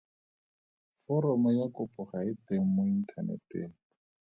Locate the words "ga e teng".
2.09-2.65